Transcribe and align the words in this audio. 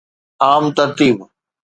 عام 0.45 0.65
ترتيب 0.77 1.17